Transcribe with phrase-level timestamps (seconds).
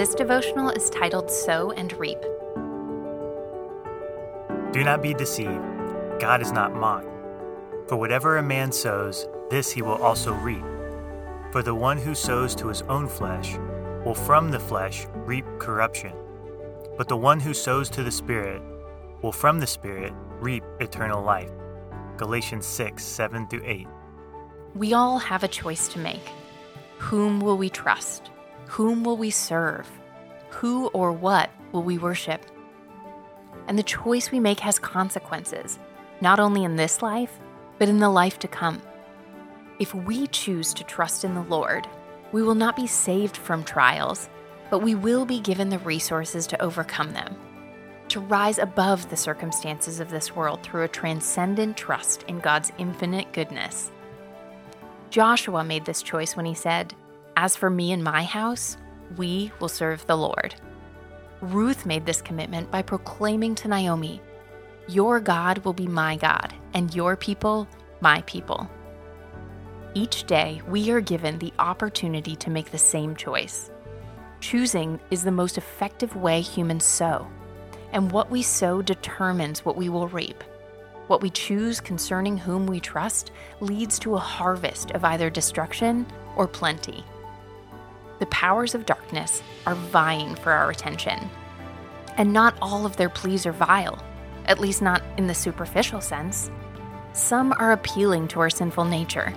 [0.00, 2.22] This devotional is titled Sow and Reap.
[4.72, 5.60] Do not be deceived.
[6.18, 7.06] God is not mocked.
[7.86, 10.64] For whatever a man sows, this he will also reap.
[11.52, 13.58] For the one who sows to his own flesh
[14.02, 16.14] will from the flesh reap corruption.
[16.96, 18.62] But the one who sows to the Spirit
[19.20, 21.52] will from the Spirit reap eternal life.
[22.16, 23.86] Galatians 6 7 through 8.
[24.74, 26.26] We all have a choice to make.
[26.96, 28.30] Whom will we trust?
[28.70, 29.90] Whom will we serve?
[30.50, 32.46] Who or what will we worship?
[33.66, 35.80] And the choice we make has consequences,
[36.20, 37.40] not only in this life,
[37.80, 38.80] but in the life to come.
[39.80, 41.88] If we choose to trust in the Lord,
[42.30, 44.30] we will not be saved from trials,
[44.70, 47.34] but we will be given the resources to overcome them,
[48.06, 53.32] to rise above the circumstances of this world through a transcendent trust in God's infinite
[53.32, 53.90] goodness.
[55.10, 56.94] Joshua made this choice when he said,
[57.42, 58.76] As for me and my house,
[59.16, 60.54] we will serve the Lord.
[61.40, 64.20] Ruth made this commitment by proclaiming to Naomi,
[64.88, 67.66] Your God will be my God, and your people,
[68.02, 68.70] my people.
[69.94, 73.70] Each day, we are given the opportunity to make the same choice.
[74.40, 77.26] Choosing is the most effective way humans sow,
[77.92, 80.44] and what we sow determines what we will reap.
[81.06, 86.46] What we choose concerning whom we trust leads to a harvest of either destruction or
[86.46, 87.02] plenty.
[88.20, 91.28] The powers of darkness are vying for our attention.
[92.16, 94.00] And not all of their pleas are vile,
[94.46, 96.50] at least not in the superficial sense.
[97.12, 99.34] Some are appealing to our sinful nature,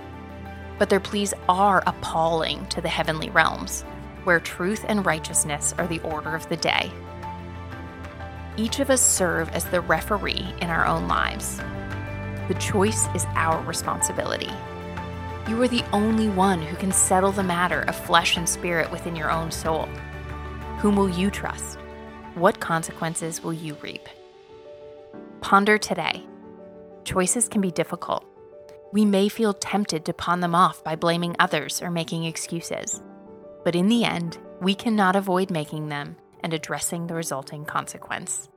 [0.78, 3.82] but their pleas are appalling to the heavenly realms,
[4.22, 6.92] where truth and righteousness are the order of the day
[8.56, 11.58] each of us serve as the referee in our own lives.
[12.48, 14.50] The choice is our responsibility.
[15.46, 19.14] You are the only one who can settle the matter of flesh and spirit within
[19.14, 19.84] your own soul.
[20.78, 21.78] Whom will you trust?
[22.34, 24.08] What consequences will you reap?
[25.42, 26.24] Ponder today.
[27.04, 28.24] Choices can be difficult.
[28.90, 33.02] We may feel tempted to pawn them off by blaming others or making excuses.
[33.64, 38.48] But in the end, we cannot avoid making them and addressing the resulting consequence.